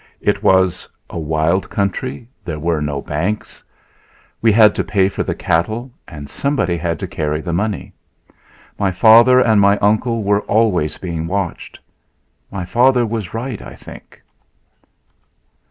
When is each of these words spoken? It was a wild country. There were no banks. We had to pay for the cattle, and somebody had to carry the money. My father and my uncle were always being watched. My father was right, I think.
It 0.19 0.41
was 0.41 0.89
a 1.11 1.19
wild 1.19 1.69
country. 1.69 2.27
There 2.43 2.57
were 2.57 2.81
no 2.81 3.03
banks. 3.03 3.63
We 4.41 4.51
had 4.51 4.73
to 4.73 4.83
pay 4.83 5.09
for 5.09 5.21
the 5.21 5.35
cattle, 5.35 5.91
and 6.07 6.27
somebody 6.27 6.75
had 6.75 6.97
to 7.01 7.07
carry 7.07 7.39
the 7.39 7.53
money. 7.53 7.93
My 8.79 8.91
father 8.91 9.39
and 9.39 9.61
my 9.61 9.77
uncle 9.77 10.23
were 10.23 10.41
always 10.45 10.97
being 10.97 11.27
watched. 11.27 11.79
My 12.49 12.65
father 12.65 13.05
was 13.05 13.35
right, 13.35 13.61
I 13.61 13.75
think. 13.75 14.23